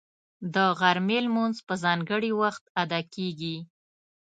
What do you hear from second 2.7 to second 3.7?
ادا کېږي